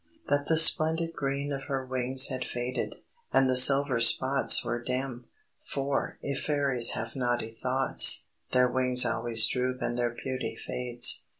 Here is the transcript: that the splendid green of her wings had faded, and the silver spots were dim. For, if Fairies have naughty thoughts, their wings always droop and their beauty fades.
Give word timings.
that 0.29 0.47
the 0.47 0.57
splendid 0.57 1.13
green 1.13 1.53
of 1.53 1.65
her 1.65 1.85
wings 1.85 2.29
had 2.29 2.43
faded, 2.43 2.95
and 3.31 3.47
the 3.47 3.55
silver 3.55 3.99
spots 3.99 4.65
were 4.65 4.81
dim. 4.81 5.27
For, 5.63 6.17
if 6.23 6.43
Fairies 6.45 6.93
have 6.93 7.15
naughty 7.15 7.51
thoughts, 7.61 8.25
their 8.51 8.67
wings 8.67 9.05
always 9.05 9.45
droop 9.45 9.79
and 9.79 9.95
their 9.99 10.09
beauty 10.23 10.55
fades. 10.55 11.25